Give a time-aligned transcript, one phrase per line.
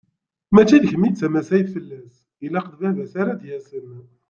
[0.53, 2.15] Mačči d kemm i d tamassayt fell-as,
[2.45, 3.89] ilaq d baba-s ara d-yasen.